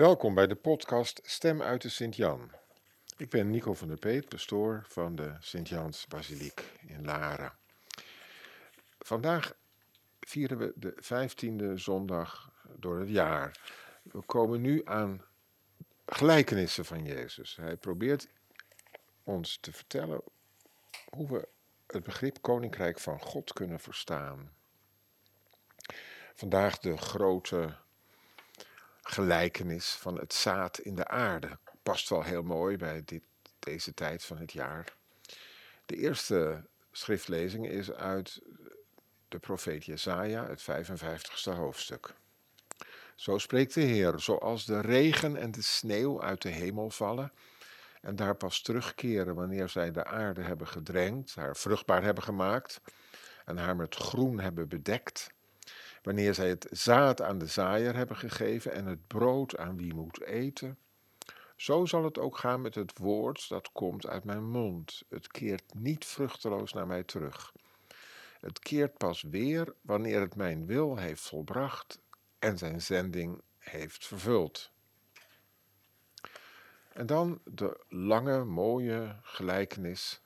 [0.00, 2.50] Welkom bij de podcast Stem uit de Sint-Jan.
[3.16, 7.52] Ik ben Nico van der Peet, pastoor van de Sint-Jans Basiliek in Laren.
[8.98, 9.54] Vandaag
[10.20, 13.60] vieren we de vijftiende zondag door het jaar.
[14.02, 15.24] We komen nu aan
[16.06, 17.56] gelijkenissen van Jezus.
[17.56, 18.28] Hij probeert
[19.22, 20.22] ons te vertellen
[21.10, 21.48] hoe we
[21.86, 24.52] het begrip Koninkrijk van God kunnen verstaan.
[26.34, 27.76] Vandaag de grote
[29.10, 31.58] gelijkenis van het zaad in de aarde.
[31.82, 33.22] Past wel heel mooi bij dit,
[33.58, 34.94] deze tijd van het jaar.
[35.86, 38.40] De eerste schriftlezing is uit
[39.28, 42.14] de profeet Jesaja, het 55ste hoofdstuk.
[43.14, 47.32] Zo spreekt de Heer, zoals de regen en de sneeuw uit de hemel vallen
[48.00, 52.80] en daar pas terugkeren wanneer zij de aarde hebben gedrenkt, haar vruchtbaar hebben gemaakt
[53.44, 55.30] en haar met groen hebben bedekt
[56.02, 60.22] wanneer zij het zaad aan de zaaier hebben gegeven en het brood aan wie moet
[60.22, 60.78] eten,
[61.56, 65.02] zo zal het ook gaan met het woord dat komt uit mijn mond.
[65.08, 67.52] Het keert niet vruchteloos naar mij terug.
[68.40, 72.00] Het keert pas weer wanneer het mijn wil heeft volbracht
[72.38, 74.70] en zijn zending heeft vervuld.
[76.92, 80.20] En dan de lange, mooie gelijkenis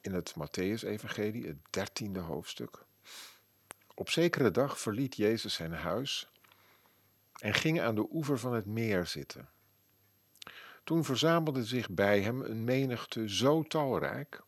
[0.00, 2.83] in het Matthäus-evangelie, het dertiende hoofdstuk.
[3.94, 6.28] Op zekere dag verliet Jezus zijn huis
[7.40, 9.48] en ging aan de oever van het meer zitten.
[10.84, 14.42] Toen verzamelde zich bij hem een menigte zo talrijk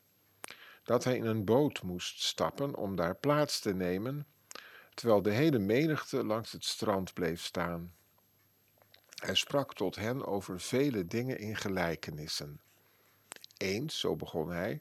[0.83, 4.27] dat hij in een boot moest stappen om daar plaats te nemen,
[4.94, 7.94] terwijl de hele menigte langs het strand bleef staan.
[9.14, 12.61] Hij sprak tot hen over vele dingen in gelijkenissen.
[13.56, 14.80] Eens, zo begon hij,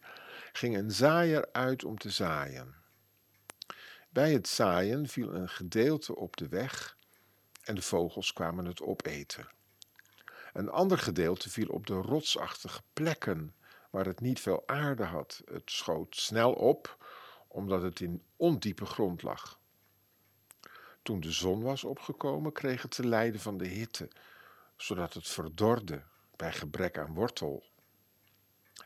[0.53, 2.84] ging een zaaier uit om te zaaien.
[4.15, 6.97] Bij het zaaien viel een gedeelte op de weg
[7.63, 9.47] en de vogels kwamen het opeten.
[10.53, 13.55] Een ander gedeelte viel op de rotsachtige plekken
[13.89, 15.41] waar het niet veel aarde had.
[15.51, 17.05] Het schoot snel op,
[17.47, 19.59] omdat het in ondiepe grond lag.
[21.01, 24.07] Toen de zon was opgekomen, kreeg het te lijden van de hitte,
[24.75, 26.03] zodat het verdorde
[26.35, 27.63] bij gebrek aan wortel.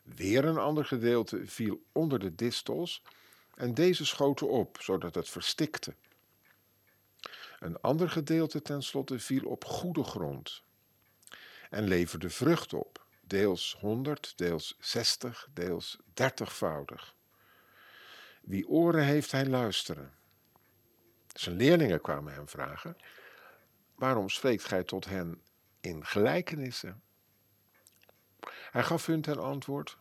[0.03, 3.03] Weer een ander gedeelte viel onder de distels
[3.59, 5.95] en deze schoten op, zodat het verstikte.
[7.59, 10.63] Een ander gedeelte tenslotte viel op goede grond
[11.69, 17.15] en leverde vrucht op, deels honderd, deels zestig, deels dertigvoudig.
[18.41, 20.13] Wie oren heeft, hij luisteren.
[21.33, 22.97] Zijn leerlingen kwamen hem vragen:
[23.95, 25.41] Waarom spreekt gij tot hen
[25.81, 27.01] in gelijkenissen?
[28.71, 29.97] Hij gaf hun ten antwoord: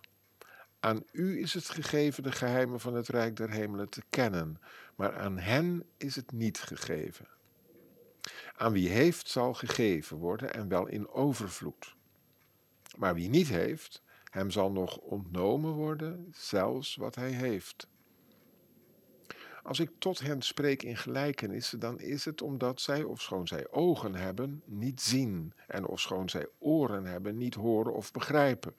[0.80, 4.60] aan u is het gegeven de geheimen van het Rijk der Hemelen te kennen,
[4.94, 7.26] maar aan hen is het niet gegeven.
[8.56, 11.96] Aan wie heeft zal gegeven worden en wel in overvloed.
[12.96, 17.88] Maar wie niet heeft, hem zal nog ontnomen worden, zelfs wat hij heeft.
[19.62, 24.14] Als ik tot hen spreek in gelijkenissen, dan is het omdat zij, ofschoon zij ogen
[24.14, 28.74] hebben, niet zien, en ofschoon zij oren hebben, niet horen of begrijpen.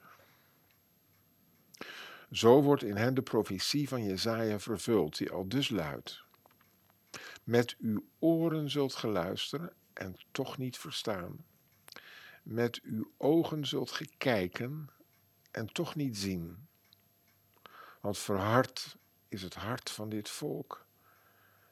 [2.30, 6.24] Zo wordt in hen de profetie van Jezaja vervuld, die al dus luidt.
[7.44, 11.44] Met uw oren zult geluisteren en toch niet verstaan.
[12.42, 14.90] Met uw ogen zult gekijken
[15.50, 16.68] en toch niet zien.
[18.00, 18.96] Want verhard
[19.28, 20.86] is het hart van dit volk.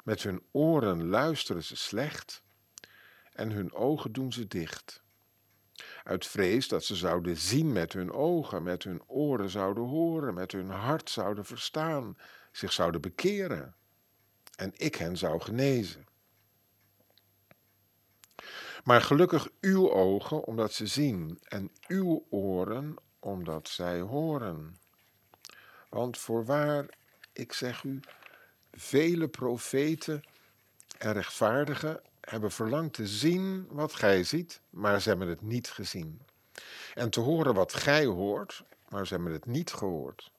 [0.05, 2.43] Met hun oren luisteren ze slecht
[3.33, 5.03] en hun ogen doen ze dicht
[6.05, 10.53] uit vrees dat ze zouden zien met hun ogen, met hun oren zouden horen, met
[10.53, 12.16] hun hart zouden verstaan,
[12.53, 13.75] zich zouden bekeren
[14.56, 16.06] en ik hen zou genezen.
[18.84, 24.77] Maar gelukkig uw ogen omdat ze zien en uw oren omdat zij horen.
[25.88, 26.87] Want voorwaar,
[27.33, 28.00] ik zeg u,
[28.72, 30.22] vele profeten
[30.99, 32.00] en rechtvaardigen
[32.31, 36.23] hebben verlangd te zien wat gij ziet, maar ze hebben het niet gezien.
[36.94, 40.31] En te horen wat gij hoort, maar ze hebben het niet gehoord.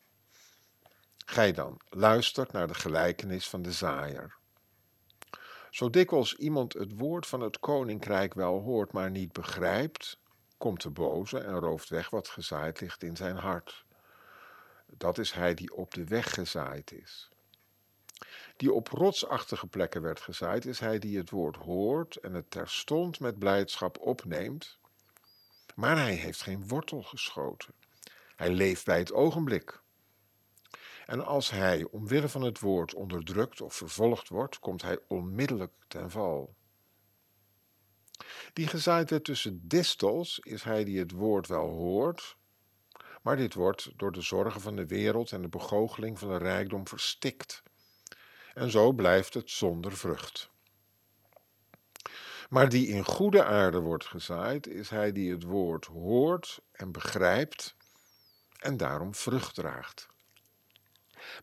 [1.25, 4.38] Gij dan, luistert naar de gelijkenis van de zaaier.
[5.69, 10.18] Zo dikwijls iemand het woord van het koninkrijk wel hoort, maar niet begrijpt,
[10.58, 13.86] komt de boze en rooft weg wat gezaaid ligt in zijn hart.
[14.86, 17.30] Dat is hij die op de weg gezaaid is
[18.60, 23.20] die op rotsachtige plekken werd gezaaid, is hij die het woord hoort en het terstond
[23.20, 24.80] met blijdschap opneemt,
[25.76, 27.74] maar hij heeft geen wortel geschoten.
[28.36, 29.82] Hij leeft bij het ogenblik.
[31.06, 36.12] En als hij omwille van het woord onderdrukt of vervolgd wordt, komt hij onmiddellijk ten
[36.12, 36.56] val.
[38.54, 42.38] Die gezaaid werd tussen distels is hij die het woord wel hoort,
[43.22, 46.88] maar dit wordt door de zorgen van de wereld en de begoocheling van de rijkdom
[46.88, 47.64] verstikt.
[48.54, 50.50] En zo blijft het zonder vrucht.
[52.50, 57.75] Maar die in goede aarde wordt gezaaid, is hij die het woord hoort en begrijpt
[58.60, 60.07] en daarom vrucht draagt.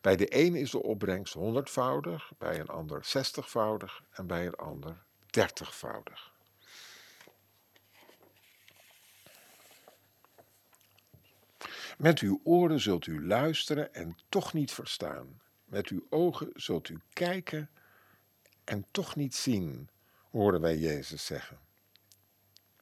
[0.01, 5.05] Bij de een is de opbrengst honderdvoudig, bij een ander zestigvoudig en bij een ander
[5.31, 6.35] dertigvoudig.
[11.99, 15.41] Met uw oren zult u luisteren en toch niet verstaan.
[15.67, 17.71] Met uw ogen zult u kijken
[18.65, 19.89] en toch niet zien,
[20.31, 21.59] horen wij Jezus zeggen.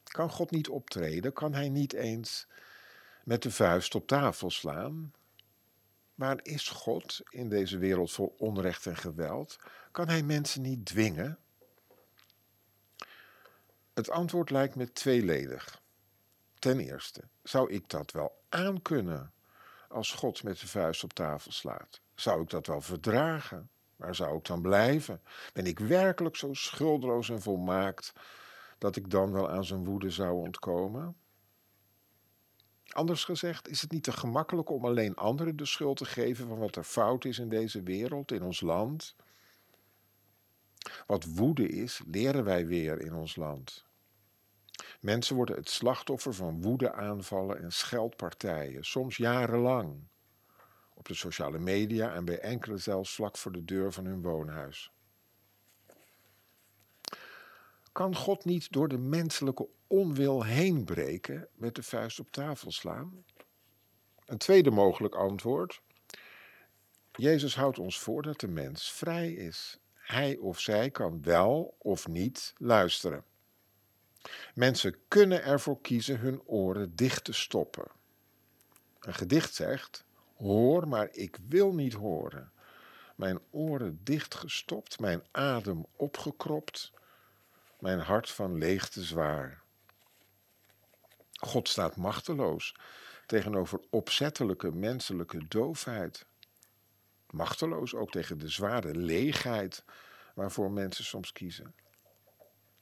[0.03, 1.33] Kan God niet optreden?
[1.33, 2.47] Kan Hij niet eens
[3.23, 5.13] met de vuist op tafel slaan?
[6.15, 9.59] Waar is God in deze wereld vol onrecht en geweld?
[9.91, 11.37] Kan Hij mensen niet dwingen?
[13.93, 15.81] Het antwoord lijkt me tweeledig.
[16.59, 19.33] Ten eerste, zou ik dat wel aankunnen
[19.95, 22.01] als God met de vuist op tafel slaat?
[22.15, 23.69] Zou ik dat wel verdragen?
[23.95, 25.21] Waar zou ik dan blijven?
[25.53, 28.13] Ben ik werkelijk zo schuldeloos en volmaakt
[28.77, 31.15] dat ik dan wel aan zijn woede zou ontkomen?
[32.89, 36.57] Anders gezegd, is het niet te gemakkelijk om alleen anderen de schuld te geven van
[36.57, 39.15] wat er fout is in deze wereld, in ons land?
[41.07, 43.85] Wat woede is, leren wij weer in ons land.
[45.05, 50.07] Mensen worden het slachtoffer van woedeaanvallen en scheldpartijen, soms jarenlang.
[50.93, 54.91] Op de sociale media en bij enkele zelfs vlak voor de deur van hun woonhuis.
[57.91, 63.25] Kan God niet door de menselijke onwil heen breken met de vuist op tafel slaan?
[64.25, 65.81] Een tweede mogelijk antwoord.
[67.11, 69.79] Jezus houdt ons voor dat de mens vrij is.
[69.93, 73.23] Hij of zij kan wel of niet luisteren.
[74.53, 77.87] Mensen kunnen ervoor kiezen hun oren dicht te stoppen.
[78.99, 80.05] Een gedicht zegt:
[80.35, 82.51] Hoor, maar ik wil niet horen.
[83.15, 86.91] Mijn oren dichtgestopt, mijn adem opgekropt,
[87.79, 89.61] mijn hart van leegte zwaar.
[91.31, 92.75] God staat machteloos
[93.25, 96.25] tegenover opzettelijke menselijke doofheid.
[97.29, 99.83] Machteloos ook tegen de zware leegheid
[100.35, 101.75] waarvoor mensen soms kiezen.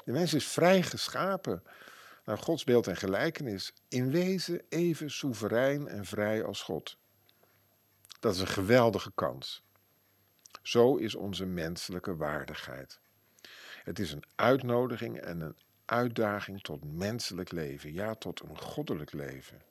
[0.06, 1.64] De mens is vrij geschapen
[2.26, 6.98] naar Gods beeld en gelijkenis, in wezen even soeverein en vrij als God.
[8.20, 9.64] Dat is een geweldige kans.
[10.62, 13.00] Zo is onze menselijke waardigheid.
[13.84, 15.56] Het is een uitnodiging en een
[15.86, 19.62] uitdaging tot menselijk leven, ja, tot een goddelijk leven.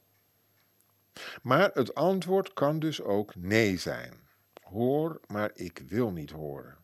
[1.42, 4.28] Maar het antwoord kan dus ook nee zijn.
[4.62, 6.81] Hoor, maar ik wil niet horen.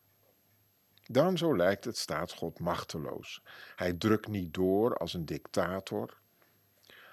[1.11, 3.43] Dan, zo lijkt het, staat God machteloos.
[3.75, 6.17] Hij drukt niet door als een dictator,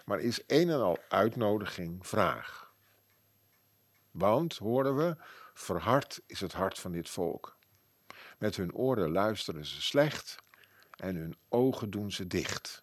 [0.05, 2.73] maar is een en al uitnodiging, vraag.
[4.11, 5.17] Want, horen we,
[5.55, 7.57] verhard is het hart van dit volk.
[8.39, 10.37] Met hun oren luisteren ze slecht
[10.97, 12.83] en hun ogen doen ze dicht.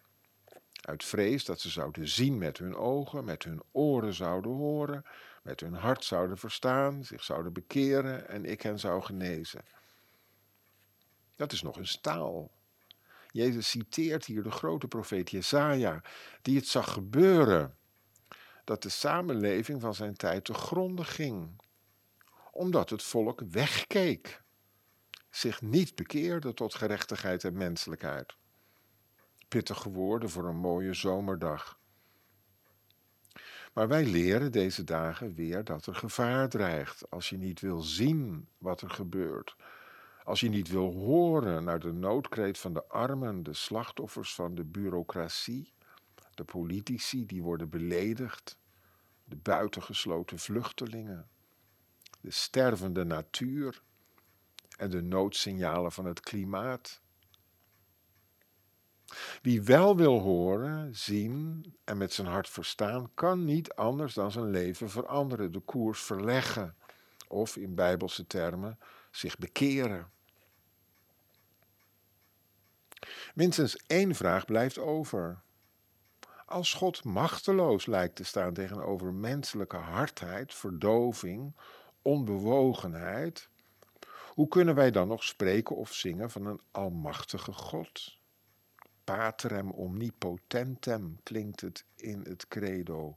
[0.80, 5.04] Uit vrees dat ze zouden zien met hun ogen, met hun oren zouden horen,
[5.42, 9.64] met hun hart zouden verstaan, zich zouden bekeren en ik hen zou genezen.
[11.36, 12.50] Dat is nog een taal.
[13.30, 16.02] Jezus citeert hier de grote profeet Jesaja,
[16.42, 17.76] die het zag gebeuren
[18.64, 21.60] dat de samenleving van zijn tijd te gronden ging,
[22.52, 24.42] omdat het volk wegkeek,
[25.30, 28.34] zich niet bekeerde tot gerechtigheid en menselijkheid.
[29.48, 31.78] Pittige woorden voor een mooie zomerdag.
[33.72, 38.48] Maar wij leren deze dagen weer dat er gevaar dreigt als je niet wil zien
[38.58, 39.56] wat er gebeurt
[40.24, 44.64] als je niet wil horen naar de noodkreet van de armen, de slachtoffers van de
[44.64, 45.72] bureaucratie,
[46.34, 48.58] de politici die worden beledigd,
[49.24, 51.28] de buitengesloten vluchtelingen,
[52.20, 53.82] de stervende natuur
[54.76, 57.02] en de noodsignalen van het klimaat.
[59.42, 64.50] Wie wel wil horen, zien en met zijn hart verstaan, kan niet anders dan zijn
[64.50, 66.76] leven veranderen, de koers verleggen
[67.28, 68.78] of in bijbelse termen
[69.10, 70.12] zich bekeren.
[73.34, 75.42] Minstens één vraag blijft over.
[76.46, 81.52] Als God machteloos lijkt te staan tegenover menselijke hardheid, verdoving,
[82.02, 83.48] onbewogenheid,
[84.34, 88.18] hoe kunnen wij dan nog spreken of zingen van een almachtige God?
[89.04, 93.16] Patrem omnipotentem klinkt het in het credo.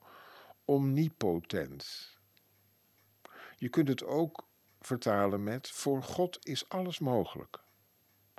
[0.65, 2.15] Omnipotent.
[3.57, 4.47] Je kunt het ook
[4.81, 7.59] vertalen met: Voor God is alles mogelijk.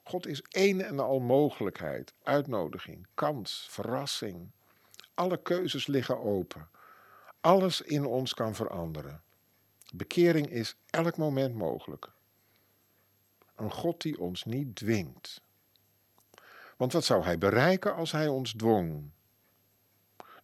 [0.08, 4.50] God is één en al mogelijkheid, uitnodiging, kans, verrassing.
[5.14, 6.68] Alle keuzes liggen open.
[7.40, 9.22] Alles in ons kan veranderen.
[9.94, 12.10] Bekering is elk moment mogelijk.
[13.56, 15.42] Een God die ons niet dwingt.
[16.76, 19.10] Want wat zou hij bereiken als hij ons dwong?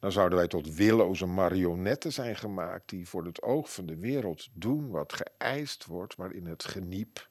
[0.00, 4.48] Dan zouden wij tot willoze marionetten zijn gemaakt die voor het oog van de wereld
[4.52, 7.28] doen wat geëist wordt, maar in het geniep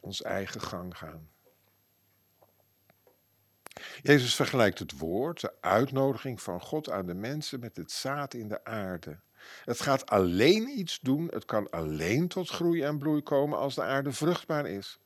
[0.00, 1.28] ons eigen gang gaan.
[4.02, 8.48] Jezus vergelijkt het woord, de uitnodiging van God aan de mensen, met het zaad in
[8.48, 9.18] de aarde.
[9.64, 13.82] Het gaat alleen iets doen, het kan alleen tot groei en bloei komen als de
[13.82, 14.98] aarde vruchtbaar is.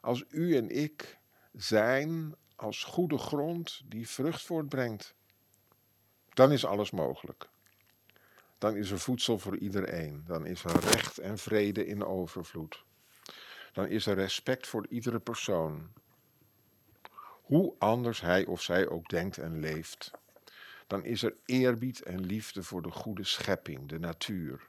[0.00, 1.18] Als u en ik
[1.52, 5.14] zijn als goede grond die vrucht voortbrengt,
[6.28, 7.48] dan is alles mogelijk.
[8.58, 10.22] Dan is er voedsel voor iedereen.
[10.26, 12.84] Dan is er recht en vrede in overvloed.
[13.72, 15.92] Dan is er respect voor iedere persoon.
[17.50, 20.10] Hoe anders hij of zij ook denkt en leeft.
[20.86, 24.68] Dan is er eerbied en liefde voor de goede schepping, de natuur.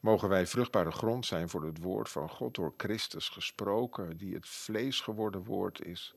[0.00, 4.48] Mogen wij vruchtbare grond zijn voor het woord van God door Christus gesproken, die het
[4.48, 6.14] vlees geworden woord is.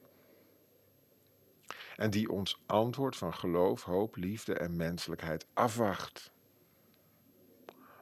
[1.96, 6.32] En die ons antwoord van geloof, hoop, liefde en menselijkheid afwacht.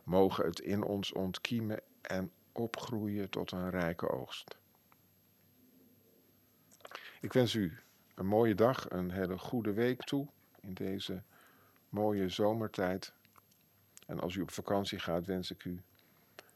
[0.04, 4.58] Mogen het in ons ontkiemen en opgroeien tot een rijke oogst.
[7.22, 7.78] Ik wens u
[8.16, 10.28] een mooie dag, een hele goede week toe
[10.60, 11.22] in deze
[11.90, 13.14] mooie zomertijd.
[14.08, 15.82] En als u op vakantie gaat, wens ik u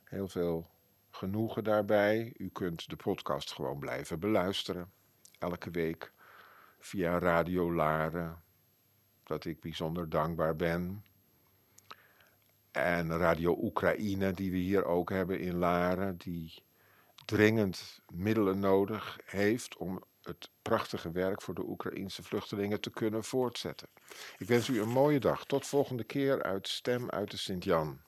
[0.04, 0.70] heel veel
[1.10, 2.34] genoegen daarbij.
[2.38, 4.92] U kunt de podcast gewoon blijven beluisteren.
[5.40, 6.12] Elke week
[6.80, 8.42] via Radio Laren.
[9.24, 11.04] Dat ik bijzonder dankbaar ben.
[12.72, 16.64] En Radio Oekraïne, die we hier ook hebben in Laren, die
[17.26, 23.90] dringend middelen nodig heeft om het prachtige werk voor de Oekraïnse vluchtelingen te kunnen voortzetten.
[24.38, 25.46] Ik wens u een mooie dag.
[25.46, 27.98] Tot volgende keer uit Stem uit de Sint-Jan.